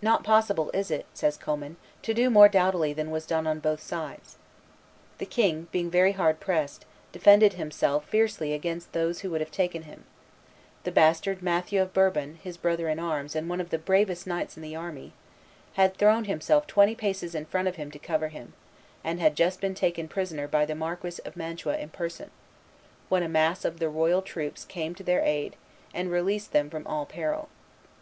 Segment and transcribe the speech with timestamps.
[0.00, 3.82] "Not possible is it," says Commynes, "to do more doughtily than was done on both
[3.82, 4.36] sides."
[5.18, 9.82] The king, being very hard pressed, defended himself fiercely against those who would have taken
[9.82, 10.04] him;
[10.84, 14.56] the bastard Matthew of Bourbon, his brother in arms and one of the bravest knights
[14.56, 15.12] in the army,
[15.74, 18.54] had thrown himself twenty paces in front of him to cover him,
[19.04, 22.30] and had just been taken prisoner by the Marquis of Mantua in person,
[23.10, 25.54] when a mass of the royal troops came to their aid,
[25.92, 27.50] and released them from all peril.